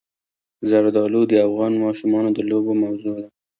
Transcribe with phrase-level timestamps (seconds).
[0.69, 3.29] زردالو د افغان ماشومانو د لوبو موضوع ده.